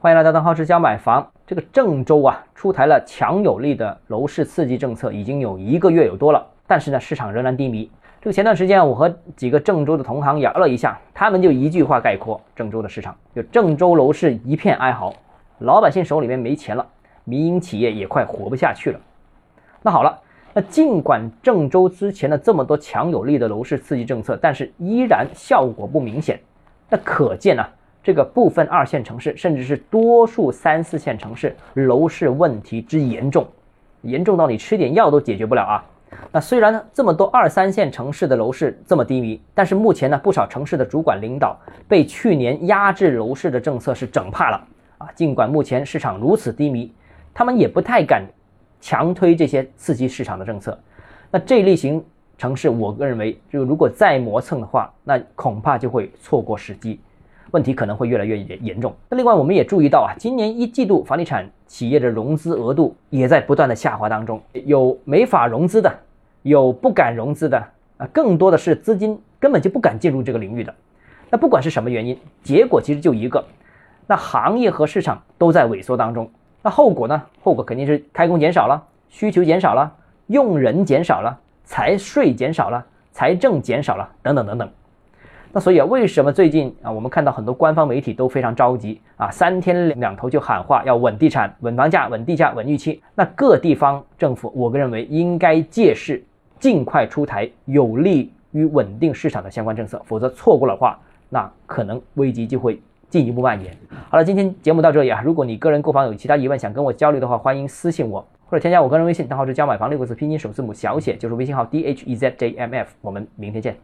[0.00, 1.28] 欢迎来到邓浩之家买房。
[1.44, 6.46] 这个郑州啊，出台了强有力的楼市刺激政策，已经有一个月有多了。
[6.68, 7.90] 但是呢，市场仍然低迷。
[8.20, 15.12] 这个前段时间，我和几个郑州的同行聊了一下，他们就一句话概括郑州的市场：就郑州楼市一片哀嚎，
[15.58, 16.86] 老百姓手里面没钱了，
[17.24, 19.00] 民营企业也快活不下去了。
[19.82, 20.16] 那好了，
[20.54, 26.38] 那尽管郑州之前的这么多强有力的楼市刺激政策，但是依然效果不明显。
[26.88, 27.66] 那可见呢，
[28.02, 33.46] 这个部分二线城市，甚至是多数三四线城市楼市问题之严重，
[34.02, 35.84] 严重到你吃点药都解决不了啊。
[36.32, 45.08] 那虽然呢，这么多二三线城市的楼市这么低迷，但是目前呢，不少城市的主管领导被去年压制楼市的政策是整怕了啊。
[45.14, 46.90] 尽管目前市场如此低迷，
[47.34, 48.24] 他们也不太敢
[48.80, 50.78] 强推这些刺激市场的政策。
[51.30, 52.02] 那这类型
[52.38, 56.98] 城市，我个人认为，就如果再磨蹭的话，那恐怕就会错过时机，
[57.50, 58.94] 问题可能会越来越严严重。
[59.08, 65.92] 那另外，我们也注意到啊，今年一季度房地产企业的融资额度也在不断的下滑当中，有没法融资的。
[66.42, 67.58] 有不敢融资的
[67.96, 70.72] 啊，更多的是资金根本就不敢进入这个领域的。
[71.30, 73.44] 那不管是什么原因，结果其实就一个，
[74.06, 76.30] 那行业和市场都在萎缩当中。
[76.62, 77.22] 那后果呢？
[77.42, 79.92] 后果肯定是开工减少了，需求减少了，
[80.28, 84.68] 用人减少了，财税减少了，财政减少了，等等等等。
[85.52, 93.00] 那所以啊，为什么最近啊，我们看到很多官方媒体都非常着急啊，三天两头就喊话要稳地产、稳房价、稳地价、稳预期？
[93.14, 96.22] 那各地方政府，我个认为应该借势。
[96.60, 103.72] 尽快出台有利于稳定市场的相关政策，否则错过的话，那可能危机就会进一步蔓延。
[104.10, 112.92] 好了，今天节目到这里啊，如果你个人购房有其他疑问想跟我交流的话，欢迎私信我或者添加我个人微信，账号是加买房六个字拼音首字母小写，就是微信号 d h e z j m f。
[113.02, 113.78] 我们明天见。